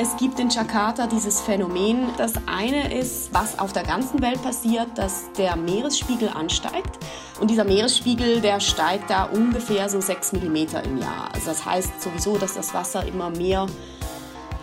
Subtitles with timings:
[0.00, 2.10] Es gibt in Jakarta dieses Phänomen.
[2.16, 6.98] Das eine ist, was auf der ganzen Welt passiert, dass der Meeresspiegel ansteigt.
[7.40, 11.30] Und dieser Meeresspiegel, der steigt da ungefähr so 6 mm im Jahr.
[11.34, 13.66] Also das heißt sowieso, dass das Wasser immer mehr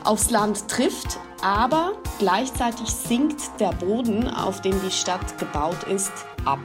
[0.05, 1.19] aufs Land trifft.
[1.41, 6.13] Aber gleichzeitig sinkt der Boden, auf dem die Stadt gebaut ist,
[6.45, 6.59] ab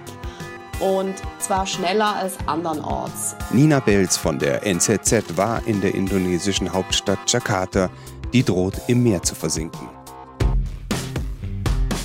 [0.81, 3.37] und zwar schneller als andernorts.
[3.51, 7.91] Nina Belz von der NZZ war in der indonesischen Hauptstadt Jakarta
[8.33, 9.89] die droht im Meer zu versinken.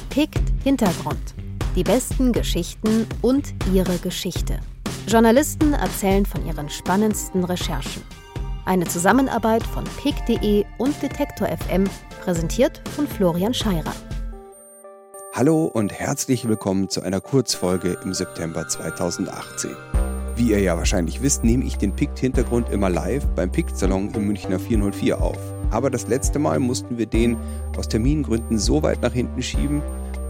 [0.09, 1.35] Pickt Hintergrund.
[1.75, 4.59] Die besten Geschichten und ihre Geschichte.
[5.07, 8.01] Journalisten erzählen von ihren spannendsten Recherchen.
[8.63, 11.83] Eine Zusammenarbeit von pick.de und Detektor FM,
[12.21, 13.93] präsentiert von Florian Scheirer.
[15.37, 19.71] Hallo und herzlich willkommen zu einer Kurzfolge im September 2018.
[20.37, 24.59] Wie ihr ja wahrscheinlich wisst, nehme ich den Pict-Hintergrund immer live beim Pict-Salon im Münchner
[24.59, 25.37] 404 auf.
[25.71, 27.35] Aber das letzte Mal mussten wir den
[27.75, 29.81] aus Termingründen so weit nach hinten schieben,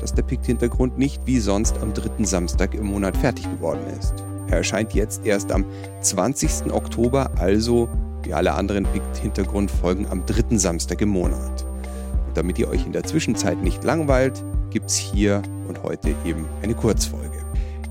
[0.02, 4.16] dass der Pict-Hintergrund nicht wie sonst am dritten Samstag im Monat fertig geworden ist.
[4.48, 5.66] Er erscheint jetzt erst am
[6.02, 6.74] 20.
[6.74, 7.88] Oktober, also
[8.24, 11.64] wie alle anderen Pict-Hintergrundfolgen am dritten Samstag im Monat.
[12.36, 16.76] Damit ihr euch in der Zwischenzeit nicht langweilt, gibt es hier und heute eben eine
[16.76, 17.44] Kurzfolge.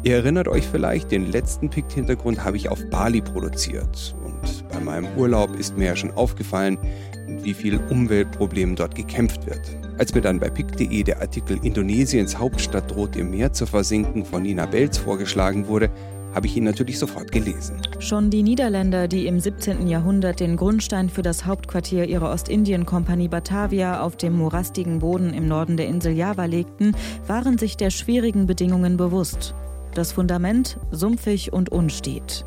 [0.03, 4.15] Ihr erinnert euch vielleicht, den letzten Pict-Hintergrund habe ich auf Bali produziert.
[4.23, 6.79] Und bei meinem Urlaub ist mir ja schon aufgefallen,
[7.27, 9.63] mit wie viel Umweltproblemen dort gekämpft wird.
[9.97, 14.43] Als mir dann bei pick.de der Artikel Indonesiens Hauptstadt droht im Meer zu versinken von
[14.43, 15.91] Nina Belz vorgeschlagen wurde,
[16.35, 17.81] habe ich ihn natürlich sofort gelesen.
[18.01, 19.87] Schon die Niederländer, die im 17.
[19.87, 25.77] Jahrhundert den Grundstein für das Hauptquartier ihrer Ostindien-Kompanie Batavia auf dem morastigen Boden im Norden
[25.77, 26.97] der Insel Java legten,
[27.27, 29.55] waren sich der schwierigen Bedingungen bewusst.
[29.95, 32.45] Das Fundament sumpfig und unstet.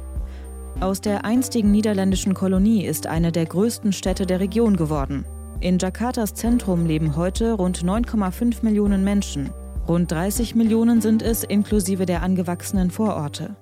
[0.79, 5.25] Aus der einstigen niederländischen Kolonie ist eine der größten Städte der Region geworden.
[5.59, 9.49] In Jakartas Zentrum leben heute rund 9,5 Millionen Menschen.
[9.87, 13.55] Rund 30 Millionen sind es inklusive der angewachsenen Vororte.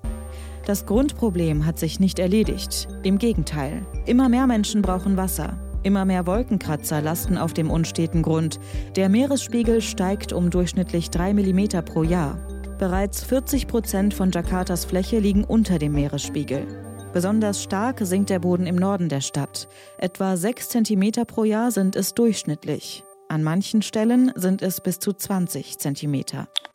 [0.65, 2.87] Das Grundproblem hat sich nicht erledigt.
[3.03, 3.85] Im Gegenteil.
[4.07, 5.59] Immer mehr Menschen brauchen Wasser.
[5.83, 8.59] Immer mehr Wolkenkratzer lasten auf dem unsteten Grund.
[8.95, 12.39] Der Meeresspiegel steigt um durchschnittlich 3 mm pro Jahr.
[12.79, 16.65] Bereits 40 Prozent von Jakartas Fläche liegen unter dem Meeresspiegel.
[17.13, 19.67] Besonders stark sinkt der Boden im Norden der Stadt.
[19.99, 23.03] Etwa 6 cm pro Jahr sind es durchschnittlich.
[23.35, 26.23] An manchen Stellen sind es bis zu 20 cm.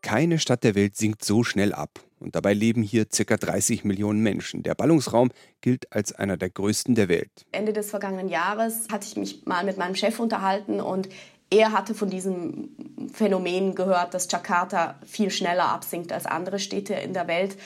[0.02, 2.00] Keine Stadt der Welt sinkt so schnell ab.
[2.18, 3.38] Und dabei leben hier ca.
[3.38, 4.62] 30 Millionen Menschen.
[4.62, 5.30] Der Ballungsraum
[5.62, 7.30] gilt als einer der größten der Welt.
[7.52, 11.08] Ende des vergangenen Jahres hatte ich mich mal mit meinem Chef unterhalten und
[11.48, 17.14] er hatte von diesem Phänomen gehört, dass Jakarta viel schneller absinkt als andere Städte in
[17.14, 17.56] der Welt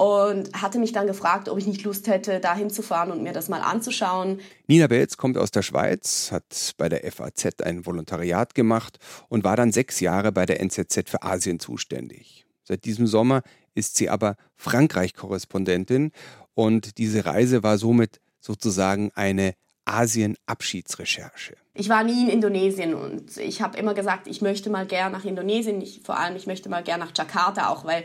[0.00, 3.50] und hatte mich dann gefragt, ob ich nicht Lust hätte, da hinzufahren und mir das
[3.50, 4.40] mal anzuschauen.
[4.66, 9.56] Nina Belz kommt aus der Schweiz, hat bei der FAZ ein Volontariat gemacht und war
[9.56, 12.46] dann sechs Jahre bei der NZZ für Asien zuständig.
[12.64, 13.42] Seit diesem Sommer
[13.74, 16.12] ist sie aber Frankreich-Korrespondentin
[16.54, 19.52] und diese Reise war somit sozusagen eine
[19.84, 21.56] Asien-Abschiedsrecherche.
[21.74, 25.26] Ich war nie in Indonesien und ich habe immer gesagt, ich möchte mal gern nach
[25.26, 28.04] Indonesien, ich, vor allem ich möchte mal gern nach Jakarta, auch weil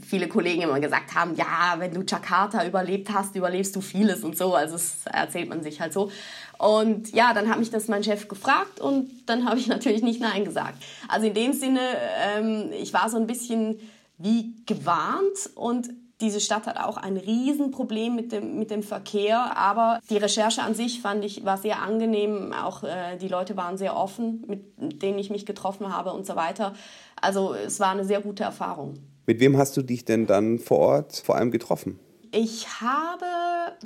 [0.00, 4.36] viele Kollegen immer gesagt haben, ja, wenn du Jakarta überlebt hast, überlebst du vieles und
[4.36, 4.54] so.
[4.54, 6.10] Also das erzählt man sich halt so.
[6.58, 10.20] Und ja, dann hat mich das mein Chef gefragt und dann habe ich natürlich nicht
[10.20, 10.82] Nein gesagt.
[11.08, 11.80] Also in dem Sinne,
[12.36, 13.78] ähm, ich war so ein bisschen
[14.18, 15.88] wie gewarnt und
[16.20, 20.74] diese Stadt hat auch ein Riesenproblem mit dem, mit dem Verkehr, aber die Recherche an
[20.74, 22.52] sich fand ich war sehr angenehm.
[22.52, 26.34] Auch äh, die Leute waren sehr offen, mit denen ich mich getroffen habe und so
[26.34, 26.74] weiter.
[27.20, 28.98] Also es war eine sehr gute Erfahrung.
[29.28, 32.00] Mit wem hast du dich denn dann vor Ort vor allem getroffen?
[32.32, 33.26] Ich habe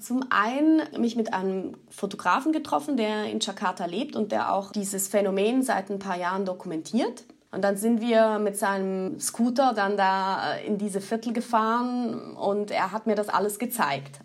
[0.00, 5.08] zum einen mich mit einem Fotografen getroffen, der in Jakarta lebt und der auch dieses
[5.08, 7.24] Phänomen seit ein paar Jahren dokumentiert.
[7.50, 12.92] Und dann sind wir mit seinem Scooter dann da in diese Viertel gefahren und er
[12.92, 14.20] hat mir das alles gezeigt.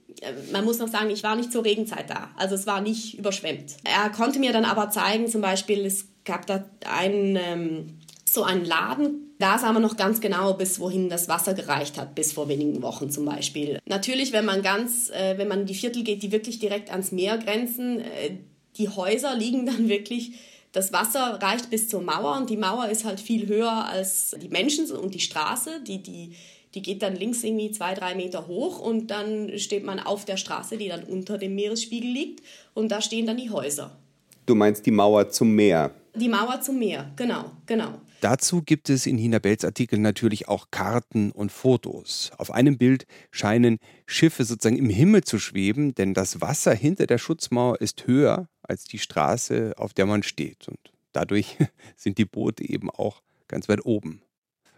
[0.51, 3.77] Man muss noch sagen, ich war nicht zur Regenzeit da, also es war nicht überschwemmt.
[3.83, 7.97] Er konnte mir dann aber zeigen, zum Beispiel, es gab da einen, ähm,
[8.29, 12.15] so einen Laden, da sah man noch ganz genau, bis wohin das Wasser gereicht hat,
[12.15, 13.79] bis vor wenigen Wochen zum Beispiel.
[13.85, 17.11] Natürlich, wenn man ganz, äh, wenn man in die Viertel geht, die wirklich direkt ans
[17.11, 18.37] Meer grenzen, äh,
[18.77, 20.33] die Häuser liegen dann wirklich
[20.71, 24.49] das Wasser reicht bis zur Mauer und die Mauer ist halt viel höher als die
[24.49, 26.35] Menschen und die Straße, die, die,
[26.75, 30.37] die geht dann links irgendwie zwei, drei Meter hoch und dann steht man auf der
[30.37, 32.43] Straße, die dann unter dem Meeresspiegel liegt
[32.73, 33.97] und da stehen dann die Häuser.
[34.45, 35.91] Du meinst die Mauer zum Meer?
[36.15, 37.95] Die Mauer zum Meer, genau, genau.
[38.21, 42.31] Dazu gibt es in Hina Bells Artikel natürlich auch Karten und Fotos.
[42.37, 43.77] Auf einem Bild scheinen
[44.07, 48.85] Schiffe sozusagen im Himmel zu schweben, denn das Wasser hinter der Schutzmauer ist höher als
[48.85, 50.67] die Straße, auf der man steht.
[50.67, 50.79] Und
[51.11, 51.57] dadurch
[51.95, 54.21] sind die Boote eben auch ganz weit oben.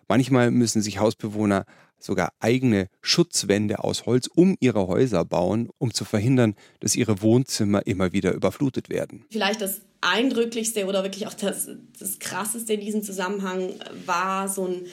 [0.09, 1.65] Manchmal müssen sich Hausbewohner
[1.99, 7.85] sogar eigene Schutzwände aus Holz um ihre Häuser bauen, um zu verhindern, dass ihre Wohnzimmer
[7.85, 9.25] immer wieder überflutet werden.
[9.29, 11.69] Vielleicht das eindrücklichste oder wirklich auch das,
[11.99, 13.73] das krasseste in diesem Zusammenhang
[14.05, 14.87] war so ein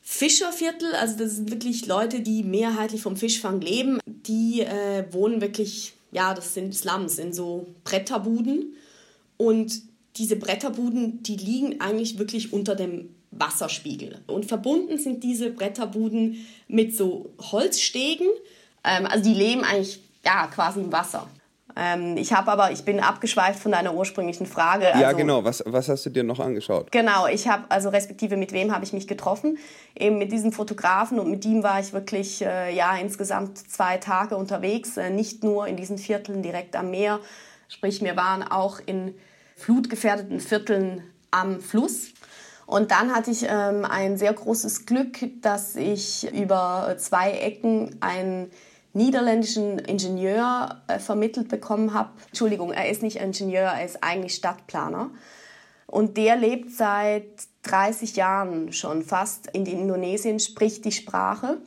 [0.00, 0.94] Fischerviertel.
[0.94, 3.98] Also das sind wirklich Leute, die mehrheitlich vom Fischfang leben.
[4.06, 8.74] Die äh, wohnen wirklich, ja, das sind Slums, in so Bretterbuden.
[9.36, 9.82] Und
[10.16, 13.08] diese Bretterbuden, die liegen eigentlich wirklich unter dem
[13.38, 14.22] Wasserspiegel.
[14.26, 18.28] Und verbunden sind diese Bretterbuden mit so Holzstegen.
[18.84, 21.28] Ähm, also die leben eigentlich ja, quasi im Wasser.
[21.76, 24.86] Ähm, ich habe aber, ich bin abgeschweift von deiner ursprünglichen Frage.
[24.88, 25.42] Also, ja, genau.
[25.44, 26.92] Was, was hast du dir noch angeschaut?
[26.92, 29.58] Genau, ich habe, also respektive mit wem habe ich mich getroffen?
[29.98, 34.36] Eben mit diesem Fotografen und mit ihm war ich wirklich, äh, ja, insgesamt zwei Tage
[34.36, 34.96] unterwegs.
[34.96, 37.18] Äh, nicht nur in diesen Vierteln direkt am Meer.
[37.68, 39.14] Sprich, wir waren auch in
[39.56, 41.02] flutgefährdeten Vierteln
[41.32, 42.12] am Fluss.
[42.66, 48.50] Und dann hatte ich ähm, ein sehr großes Glück, dass ich über zwei Ecken einen
[48.94, 52.10] niederländischen Ingenieur äh, vermittelt bekommen habe.
[52.28, 55.10] Entschuldigung, er ist nicht Ingenieur, er ist eigentlich Stadtplaner.
[55.86, 57.24] Und der lebt seit
[57.64, 61.58] 30 Jahren schon fast in Indonesien, spricht die Sprache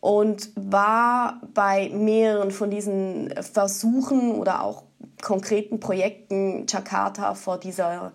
[0.00, 4.84] und war bei mehreren von diesen Versuchen oder auch
[5.22, 8.12] konkreten Projekten Jakarta vor dieser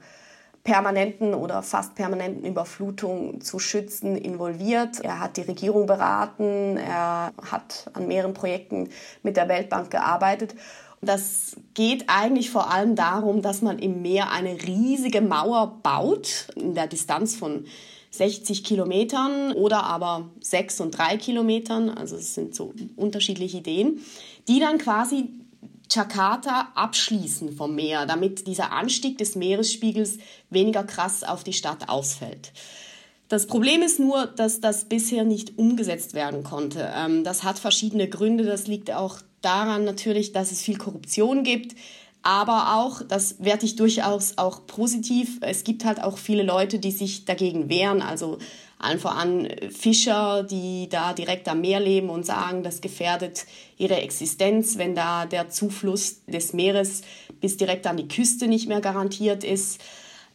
[0.63, 5.01] permanenten oder fast permanenten Überflutung zu schützen involviert.
[5.01, 8.89] Er hat die Regierung beraten, er hat an mehreren Projekten
[9.23, 10.55] mit der Weltbank gearbeitet.
[11.01, 16.75] Das geht eigentlich vor allem darum, dass man im Meer eine riesige Mauer baut, in
[16.75, 17.65] der Distanz von
[18.11, 23.99] 60 Kilometern oder aber 6 und 3 Kilometern, also es sind so unterschiedliche Ideen,
[24.47, 25.29] die dann quasi
[25.95, 30.17] Jakarta abschließen vom Meer, damit dieser Anstieg des Meeresspiegels
[30.49, 32.51] weniger krass auf die Stadt ausfällt.
[33.29, 36.91] Das Problem ist nur, dass das bisher nicht umgesetzt werden konnte.
[36.95, 38.43] Ähm, das hat verschiedene Gründe.
[38.43, 41.75] Das liegt auch daran natürlich, dass es viel Korruption gibt.
[42.21, 46.91] Aber auch, das werte ich durchaus auch positiv, es gibt halt auch viele Leute, die
[46.91, 48.01] sich dagegen wehren.
[48.01, 48.37] Also
[48.83, 53.45] allen voran Fischer, die da direkt am Meer leben und sagen, das gefährdet
[53.77, 57.01] ihre Existenz, wenn da der Zufluss des Meeres
[57.39, 59.81] bis direkt an die Küste nicht mehr garantiert ist.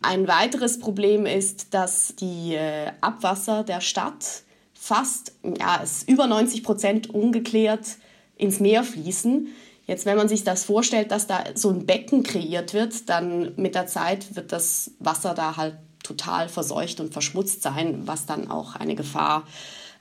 [0.00, 4.42] Ein weiteres Problem ist, dass die äh, Abwasser der Stadt
[4.72, 7.96] fast, ja, es über 90 Prozent ungeklärt
[8.36, 9.48] ins Meer fließen.
[9.86, 13.74] Jetzt, wenn man sich das vorstellt, dass da so ein Becken kreiert wird, dann mit
[13.74, 15.76] der Zeit wird das Wasser da halt
[16.08, 19.44] total verseucht und verschmutzt sein, was dann auch eine Gefahr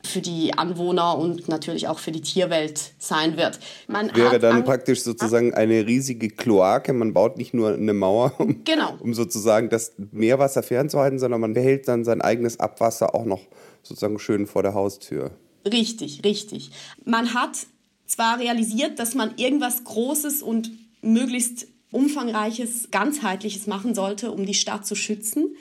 [0.04, 3.60] für die Anwohner und natürlich auch für die Tierwelt sein wird.
[3.88, 6.94] Man Wäre dann praktisch sozusagen eine riesige Kloake.
[6.94, 8.96] Man baut nicht nur eine Mauer, um, genau.
[9.00, 13.42] um sozusagen das Meerwasser fernzuhalten, sondern man behält dann sein eigenes Abwasser auch noch
[13.84, 15.32] sozusagen schön vor der Haustür.
[15.70, 16.72] Richtig, richtig.
[17.04, 17.58] Man hat
[18.06, 20.72] zwar realisiert, dass man irgendwas Großes und
[21.02, 25.56] möglichst umfangreiches, ganzheitliches machen sollte, um die Stadt zu schützen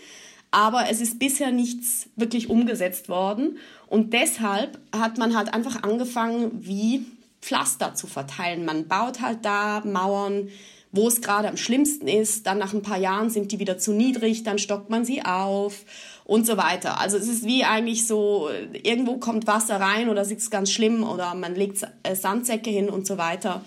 [0.57, 3.59] aber es ist bisher nichts wirklich umgesetzt worden.
[3.89, 7.05] Und deshalb hat man halt einfach angefangen, wie
[7.43, 8.65] Pflaster zu verteilen.
[8.65, 10.49] Man baut halt da Mauern,
[10.93, 12.47] wo es gerade am schlimmsten ist.
[12.47, 15.85] Dann nach ein paar Jahren sind die wieder zu niedrig, dann stockt man sie auf
[16.25, 16.99] und so weiter.
[17.01, 18.49] Also es ist wie eigentlich so,
[18.83, 23.07] irgendwo kommt Wasser rein oder es ganz schlimm oder man legt äh, Sandsäcke hin und
[23.07, 23.63] so weiter.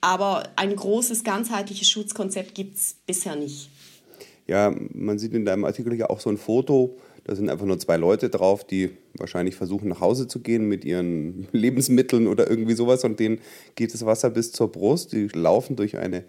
[0.00, 3.68] Aber ein großes, ganzheitliches Schutzkonzept gibt es bisher nicht.
[4.46, 7.78] Ja, man sieht in deinem Artikel ja auch so ein Foto, da sind einfach nur
[7.78, 12.74] zwei Leute drauf, die wahrscheinlich versuchen nach Hause zu gehen mit ihren Lebensmitteln oder irgendwie
[12.74, 13.40] sowas und denen
[13.76, 15.12] geht das Wasser bis zur Brust.
[15.12, 16.24] Die laufen durch eine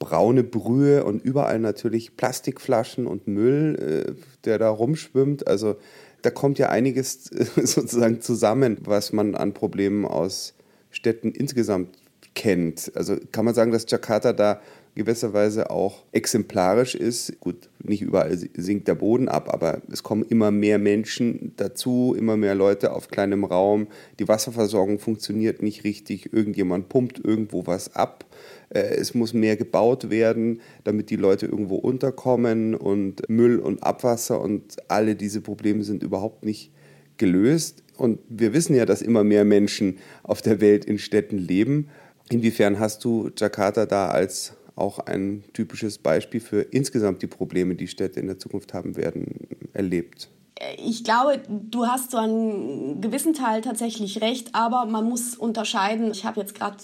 [0.00, 3.76] braune Brühe und überall natürlich Plastikflaschen und Müll,
[4.08, 4.12] äh,
[4.44, 5.46] der da rumschwimmt.
[5.46, 5.76] Also
[6.22, 7.24] da kommt ja einiges
[7.62, 10.54] sozusagen zusammen, was man an Problemen aus
[10.90, 11.96] Städten insgesamt
[12.34, 12.90] kennt.
[12.96, 14.60] Also kann man sagen, dass Jakarta da
[14.94, 17.40] gewisserweise auch exemplarisch ist.
[17.40, 22.36] Gut, nicht überall sinkt der Boden ab, aber es kommen immer mehr Menschen dazu, immer
[22.36, 23.88] mehr Leute auf kleinem Raum.
[24.18, 26.32] Die Wasserversorgung funktioniert nicht richtig.
[26.32, 28.26] Irgendjemand pumpt irgendwo was ab.
[28.68, 34.40] Äh, es muss mehr gebaut werden, damit die Leute irgendwo unterkommen und Müll und Abwasser
[34.40, 36.70] und alle diese Probleme sind überhaupt nicht
[37.16, 37.82] gelöst.
[37.96, 41.88] Und wir wissen ja, dass immer mehr Menschen auf der Welt in Städten leben.
[42.30, 47.88] Inwiefern hast du Jakarta da als auch ein typisches Beispiel für insgesamt die Probleme, die
[47.88, 50.28] Städte in der Zukunft haben werden, erlebt?
[50.78, 56.10] Ich glaube, du hast so einen gewissen Teil tatsächlich recht, aber man muss unterscheiden.
[56.12, 56.76] Ich habe jetzt gerade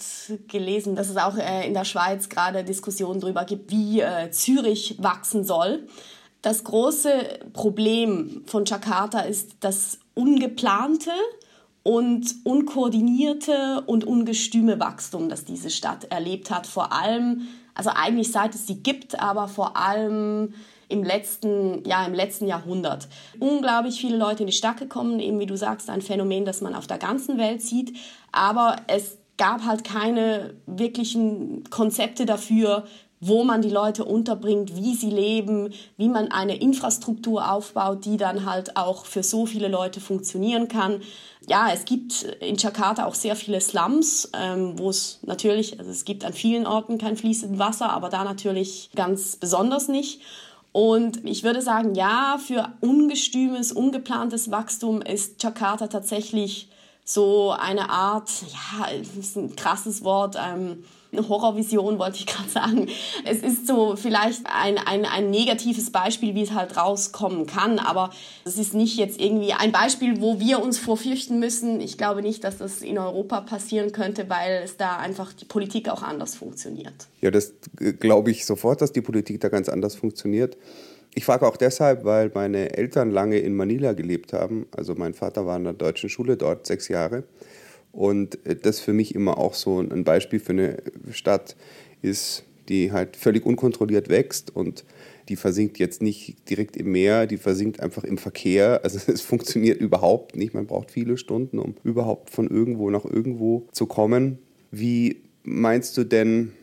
[0.47, 4.97] gelesen, dass es auch äh, in der Schweiz gerade Diskussionen darüber gibt, wie äh, Zürich
[4.99, 5.87] wachsen soll.
[6.41, 7.11] Das große
[7.53, 11.11] Problem von Jakarta ist das ungeplante
[11.83, 16.67] und unkoordinierte und ungestüme Wachstum, das diese Stadt erlebt hat.
[16.67, 17.47] Vor allem,
[17.79, 20.53] also eigentlich seit es sie gibt, aber vor allem
[20.89, 23.07] im letzten, ja, im letzten Jahrhundert.
[23.39, 26.75] Unglaublich viele Leute in die Stadt gekommen, eben wie du sagst, ein Phänomen, das man
[26.75, 27.95] auf der ganzen Welt sieht.
[28.33, 32.83] Aber es gab halt keine wirklichen Konzepte dafür,
[33.21, 38.45] wo man die Leute unterbringt, wie sie leben, wie man eine Infrastruktur aufbaut, die dann
[38.45, 41.01] halt auch für so viele Leute funktionieren kann.
[41.47, 46.05] Ja, es gibt in Jakarta auch sehr viele Slums, ähm, wo es natürlich, also es
[46.05, 50.21] gibt an vielen Orten kein fließendes Wasser, aber da natürlich ganz besonders nicht.
[50.71, 56.69] Und ich würde sagen, ja, für ungestümes, ungeplantes Wachstum ist Jakarta tatsächlich
[57.11, 58.87] so eine Art, ja,
[59.19, 62.87] ist ein krasses Wort, ähm, eine Horrorvision wollte ich gerade sagen.
[63.25, 68.11] Es ist so vielleicht ein, ein, ein negatives Beispiel, wie es halt rauskommen kann, aber
[68.45, 71.81] es ist nicht jetzt irgendwie ein Beispiel, wo wir uns vorfürchten müssen.
[71.81, 75.89] Ich glaube nicht, dass das in Europa passieren könnte, weil es da einfach die Politik
[75.89, 77.07] auch anders funktioniert.
[77.21, 77.53] Ja, das
[77.99, 80.57] glaube ich sofort, dass die Politik da ganz anders funktioniert.
[81.15, 84.67] Ich frage auch deshalb, weil meine Eltern lange in Manila gelebt haben.
[84.75, 87.23] Also mein Vater war in der deutschen Schule dort sechs Jahre.
[87.91, 90.77] Und das für mich immer auch so ein Beispiel für eine
[91.11, 91.55] Stadt
[92.01, 94.85] ist, die halt völlig unkontrolliert wächst und
[95.27, 98.81] die versinkt jetzt nicht direkt im Meer, die versinkt einfach im Verkehr.
[98.89, 100.53] Also es funktioniert überhaupt nicht.
[100.53, 104.39] Man braucht viele Stunden, um überhaupt von irgendwo nach irgendwo zu kommen.
[104.71, 106.53] Wie meinst du denn,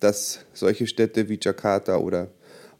[0.00, 2.28] dass solche Städte wie Jakarta oder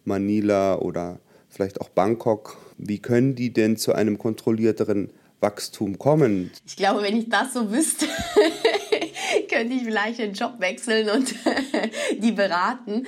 [0.07, 5.11] Manila oder vielleicht auch Bangkok, wie können die denn zu einem kontrollierteren
[5.41, 6.51] Wachstum kommen?
[6.67, 8.07] Ich glaube, wenn ich das so wüsste,
[9.51, 11.35] könnte ich vielleicht den Job wechseln und
[12.19, 13.07] die beraten.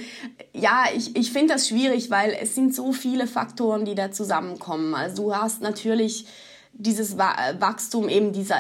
[0.55, 4.95] Ja, ich, ich finde das schwierig, weil es sind so viele Faktoren, die da zusammenkommen.
[4.95, 6.27] Also du hast natürlich
[6.73, 8.55] dieses Wachstum, eben diese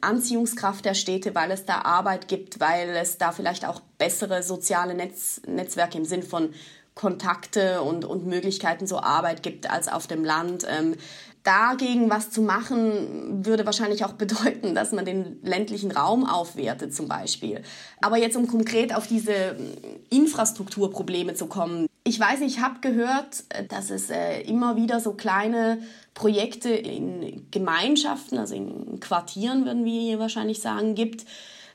[0.00, 4.94] Anziehungskraft der Städte, weil es da Arbeit gibt, weil es da vielleicht auch bessere soziale
[4.94, 6.52] Netz, Netzwerke im Sinn von
[6.94, 10.66] Kontakte und, und Möglichkeiten zur Arbeit gibt als auf dem Land.
[10.68, 10.94] Ähm,
[11.44, 17.06] dagegen was zu machen, würde wahrscheinlich auch bedeuten, dass man den ländlichen Raum aufwertet zum
[17.06, 17.62] Beispiel.
[18.00, 19.72] Aber jetzt um konkret auf diese ähm,
[20.10, 21.86] Infrastrukturprobleme zu kommen.
[22.02, 25.78] Ich weiß nicht, ich habe gehört, äh, dass es äh, immer wieder so kleine
[26.14, 31.26] Projekte in Gemeinschaften, also in Quartieren würden wir hier wahrscheinlich sagen, gibt,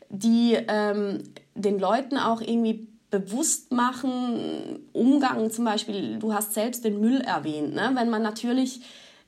[0.10, 1.24] die ähm,
[1.54, 7.74] den Leuten auch irgendwie bewusst machen, Umgang zum Beispiel, du hast selbst den Müll erwähnt,
[7.74, 7.92] ne?
[7.96, 8.82] wenn man natürlich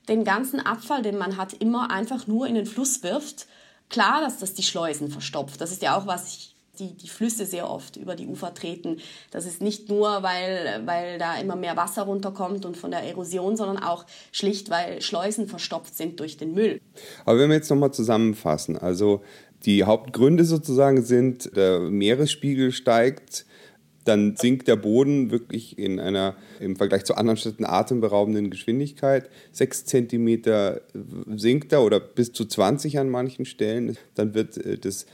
[0.07, 3.47] den ganzen Abfall, den man hat, immer einfach nur in den Fluss wirft,
[3.89, 5.61] klar, dass das die Schleusen verstopft.
[5.61, 8.97] Das ist ja auch was ich die, die Flüsse sehr oft über die Ufer treten.
[9.29, 13.55] Das ist nicht nur, weil, weil da immer mehr Wasser runterkommt und von der Erosion,
[13.57, 16.81] sondern auch schlicht, weil Schleusen verstopft sind durch den Müll.
[17.25, 19.21] Aber wenn wir jetzt nochmal zusammenfassen, also
[19.65, 23.45] die Hauptgründe sozusagen sind, der Meeresspiegel steigt,
[24.05, 29.29] dann sinkt der Boden wirklich in einer im Vergleich zu anderen Städten atemberaubenden Geschwindigkeit.
[29.51, 30.81] Sechs Zentimeter
[31.36, 33.98] sinkt er oder bis zu 20 an manchen Stellen.
[34.15, 35.05] Dann wird äh, das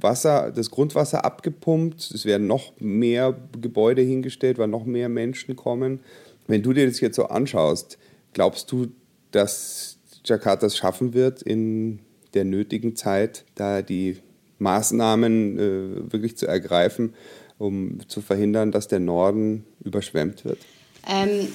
[0.00, 2.10] Wasser, das Grundwasser abgepumpt.
[2.12, 6.00] Es werden noch mehr Gebäude hingestellt, weil noch mehr Menschen kommen.
[6.46, 7.98] Wenn du dir das jetzt so anschaust,
[8.32, 8.88] glaubst du,
[9.30, 12.00] dass Jakarta es schaffen wird, in
[12.34, 14.16] der nötigen Zeit da die
[14.58, 17.14] Maßnahmen äh, wirklich zu ergreifen,
[17.58, 20.58] um zu verhindern, dass der Norden überschwemmt wird?
[21.06, 21.48] Ähm,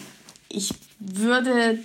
[0.50, 1.80] ich würde,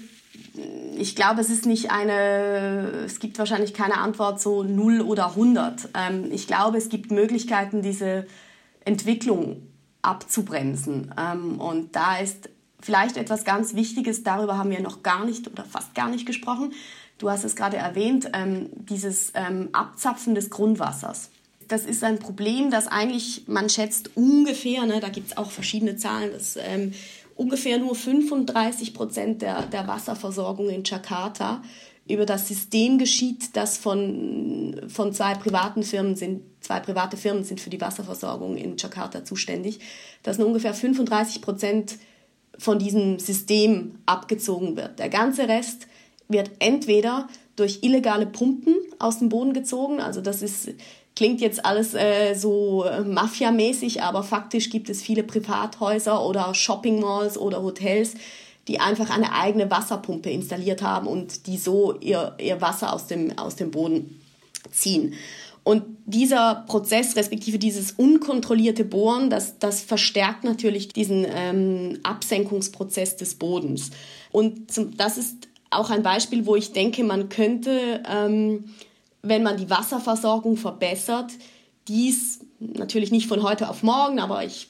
[0.96, 5.88] ich glaube, es ist nicht eine, es gibt wahrscheinlich keine Antwort so 0 oder 100.
[5.94, 8.26] Ähm, ich glaube, es gibt Möglichkeiten, diese
[8.84, 9.62] Entwicklung
[10.02, 11.14] abzubremsen.
[11.18, 15.64] Ähm, und da ist vielleicht etwas ganz Wichtiges, darüber haben wir noch gar nicht oder
[15.64, 16.72] fast gar nicht gesprochen.
[17.18, 19.32] Du hast es gerade erwähnt, ähm, dieses
[19.72, 21.30] Abzapfen des Grundwassers
[21.68, 25.96] das ist ein Problem, das eigentlich, man schätzt ungefähr, ne, da gibt es auch verschiedene
[25.96, 26.92] Zahlen, dass ähm,
[27.36, 31.62] ungefähr nur 35 Prozent der, der Wasserversorgung in Jakarta
[32.08, 36.42] über das System geschieht, das von, von zwei privaten Firmen sind.
[36.60, 39.80] Zwei private Firmen sind für die Wasserversorgung in Jakarta zuständig.
[40.22, 41.96] Dass nur ungefähr 35 Prozent
[42.58, 44.98] von diesem System abgezogen wird.
[44.98, 45.86] Der ganze Rest
[46.28, 50.70] wird entweder durch illegale Pumpen aus dem Boden gezogen, also das ist
[51.16, 57.00] Klingt jetzt alles äh, so äh, mafiamäßig, aber faktisch gibt es viele Privathäuser oder Shopping
[57.00, 58.14] Malls oder Hotels,
[58.66, 63.38] die einfach eine eigene Wasserpumpe installiert haben und die so ihr, ihr Wasser aus dem,
[63.38, 64.20] aus dem Boden
[64.72, 65.14] ziehen.
[65.62, 73.36] Und dieser Prozess, respektive dieses unkontrollierte Bohren, das, das verstärkt natürlich diesen ähm, Absenkungsprozess des
[73.36, 73.90] Bodens.
[74.30, 78.64] Und zum, das ist auch ein Beispiel, wo ich denke, man könnte ähm,
[79.24, 81.32] wenn man die Wasserversorgung verbessert,
[81.88, 84.68] dies natürlich nicht von heute auf morgen, aber ich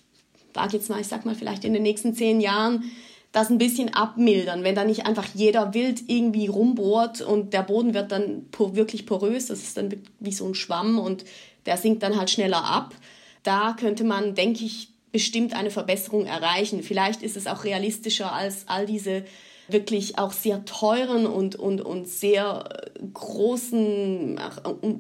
[0.52, 2.84] wage jetzt mal, ich sag mal vielleicht in den nächsten zehn Jahren,
[3.32, 7.92] das ein bisschen abmildern, wenn da nicht einfach jeder wild irgendwie rumbohrt und der Boden
[7.92, 11.24] wird dann wirklich porös, das ist dann wie so ein Schwamm und
[11.66, 12.94] der sinkt dann halt schneller ab.
[13.42, 16.82] Da könnte man, denke ich, bestimmt eine Verbesserung erreichen.
[16.82, 19.24] Vielleicht ist es auch realistischer als all diese
[19.68, 22.64] wirklich auch sehr teuren und, und, und sehr
[23.12, 24.38] großen,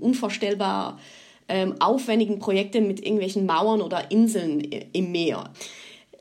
[0.00, 0.98] unvorstellbar
[1.48, 5.50] ähm, aufwendigen Projekte mit irgendwelchen Mauern oder Inseln im Meer.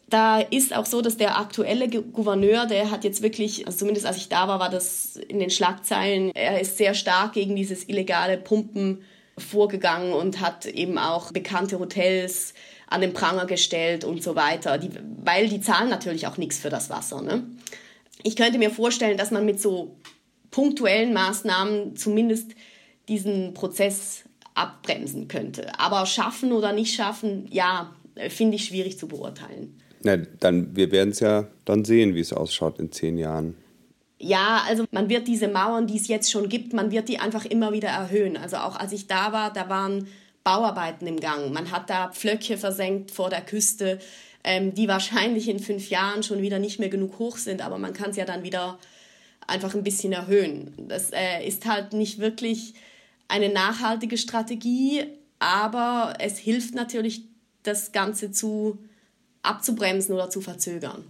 [0.09, 4.17] Da ist auch so, dass der aktuelle Gouverneur, der hat jetzt wirklich, also zumindest als
[4.17, 8.37] ich da war, war das in den Schlagzeilen, er ist sehr stark gegen dieses illegale
[8.37, 9.03] Pumpen
[9.37, 12.53] vorgegangen und hat eben auch bekannte Hotels
[12.87, 14.91] an den Pranger gestellt und so weiter, die,
[15.23, 17.23] weil die zahlen natürlich auch nichts für das Wasser.
[17.23, 17.43] Ne?
[18.23, 19.97] Ich könnte mir vorstellen, dass man mit so
[20.51, 22.51] punktuellen Maßnahmen zumindest
[23.07, 25.77] diesen Prozess abbremsen könnte.
[25.79, 27.93] Aber schaffen oder nicht schaffen, ja,
[28.29, 29.79] finde ich schwierig zu beurteilen.
[30.03, 33.55] Na, dann, wir werden es ja dann sehen, wie es ausschaut in zehn Jahren.
[34.19, 37.45] Ja, also man wird diese Mauern, die es jetzt schon gibt, man wird die einfach
[37.45, 38.37] immer wieder erhöhen.
[38.37, 40.07] Also auch als ich da war, da waren
[40.43, 41.51] Bauarbeiten im Gang.
[41.51, 43.99] Man hat da Pflöcke versenkt vor der Küste
[44.43, 47.93] ähm, die wahrscheinlich in fünf Jahren schon wieder nicht mehr genug hoch sind, aber man
[47.93, 48.77] kann es ja dann wieder
[49.47, 50.73] einfach ein bisschen erhöhen.
[50.87, 52.73] Das äh, ist halt nicht wirklich
[53.27, 55.05] eine nachhaltige Strategie,
[55.39, 57.23] aber es hilft natürlich,
[57.63, 58.77] das Ganze zu
[59.41, 61.05] abzubremsen oder zu verzögern.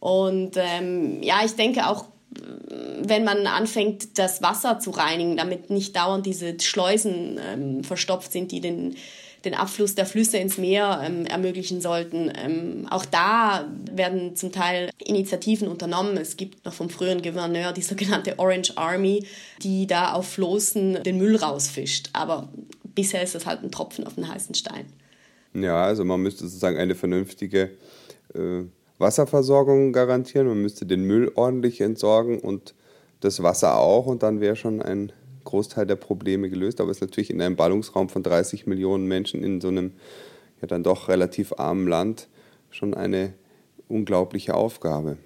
[0.00, 2.06] Und ähm, ja, ich denke auch,
[3.00, 8.52] wenn man anfängt, das Wasser zu reinigen, damit nicht dauernd diese Schleusen ähm, verstopft sind,
[8.52, 8.96] die den
[9.44, 12.32] den Abfluss der Flüsse ins Meer ähm, ermöglichen sollten.
[12.34, 16.16] Ähm, auch da werden zum Teil Initiativen unternommen.
[16.16, 19.24] Es gibt noch vom früheren Gouverneur die sogenannte Orange Army,
[19.62, 22.10] die da auf Flossen den Müll rausfischt.
[22.12, 22.48] Aber
[22.94, 24.86] bisher ist das halt ein Tropfen auf den heißen Stein.
[25.54, 27.70] Ja, also man müsste sozusagen eine vernünftige
[28.34, 28.64] äh,
[28.98, 30.48] Wasserversorgung garantieren.
[30.48, 32.74] Man müsste den Müll ordentlich entsorgen und
[33.20, 34.06] das Wasser auch.
[34.06, 35.12] Und dann wäre schon ein
[35.44, 39.42] Großteil der Probleme gelöst, aber es ist natürlich in einem Ballungsraum von 30 Millionen Menschen
[39.44, 39.92] in so einem
[40.60, 42.28] ja dann doch relativ armen Land
[42.70, 43.34] schon eine
[43.88, 45.16] unglaubliche Aufgabe.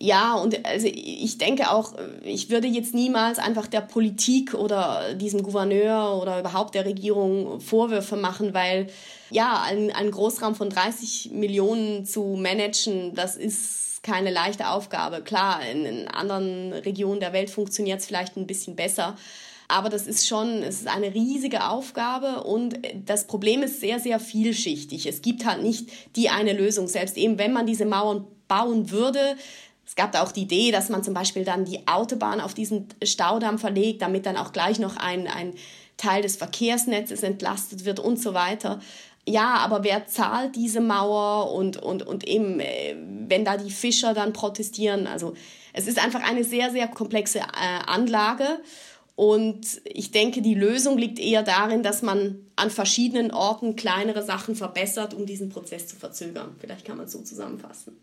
[0.00, 5.42] Ja, und also ich denke auch, ich würde jetzt niemals einfach der Politik oder diesem
[5.42, 8.88] Gouverneur oder überhaupt der Regierung Vorwürfe machen, weil
[9.30, 15.22] ja, ein, ein Großraum von 30 Millionen zu managen, das ist keine leichte Aufgabe.
[15.22, 19.16] Klar, in, in anderen Regionen der Welt funktioniert es vielleicht ein bisschen besser,
[19.68, 24.20] aber das ist schon, es ist eine riesige Aufgabe und das Problem ist sehr, sehr
[24.20, 25.06] vielschichtig.
[25.06, 26.86] Es gibt halt nicht die eine Lösung.
[26.86, 29.36] Selbst eben, wenn man diese Mauern bauen würde,
[29.86, 32.88] es gab da auch die Idee, dass man zum Beispiel dann die Autobahn auf diesen
[33.02, 35.54] Staudamm verlegt, damit dann auch gleich noch ein, ein
[35.96, 38.80] Teil des Verkehrsnetzes entlastet wird und so weiter.
[39.26, 42.94] Ja, aber wer zahlt diese Mauer und, und, und eben, äh,
[43.26, 45.34] wenn da die Fischer dann protestieren, also
[45.72, 47.42] es ist einfach eine sehr, sehr komplexe äh,
[47.86, 48.60] Anlage
[49.16, 54.56] und ich denke, die Lösung liegt eher darin, dass man an verschiedenen Orten kleinere Sachen
[54.56, 56.56] verbessert, um diesen Prozess zu verzögern.
[56.58, 57.96] Vielleicht kann man es so zusammenfassen.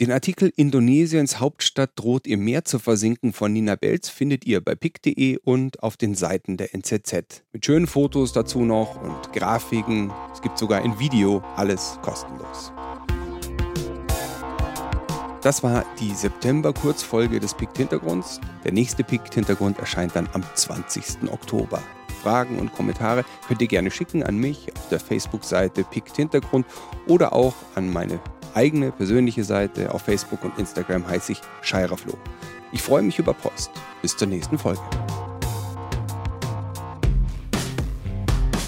[0.00, 4.74] Den Artikel Indonesiens Hauptstadt droht im Meer zu versinken von Nina Belz findet ihr bei
[4.74, 7.42] pick.de und auf den Seiten der NZZ.
[7.52, 10.10] Mit schönen Fotos dazu noch und Grafiken.
[10.32, 12.72] Es gibt sogar ein Video, alles kostenlos.
[15.42, 18.40] Das war die September-Kurzfolge des Pikt-Hintergrunds.
[18.62, 21.30] Der nächste Pikt-Hintergrund erscheint dann am 20.
[21.32, 21.82] Oktober.
[22.22, 26.66] Fragen und Kommentare könnt ihr gerne schicken an mich auf der Facebook-Seite Pikt Hintergrund
[27.06, 28.20] oder auch an meine
[28.52, 32.12] eigene persönliche Seite auf Facebook und Instagram heiße ich Scheiraflo.
[32.72, 33.70] Ich freue mich über Post.
[34.02, 34.82] Bis zur nächsten Folge.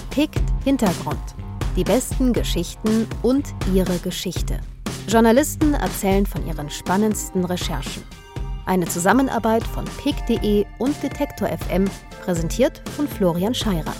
[0.09, 1.35] Pikt Hintergrund.
[1.75, 4.59] Die besten Geschichten und ihre Geschichte.
[5.07, 8.03] Journalisten erzählen von ihren spannendsten Recherchen.
[8.65, 11.85] Eine Zusammenarbeit von pick.de und Detektor FM,
[12.23, 13.93] präsentiert von Florian Scheirer.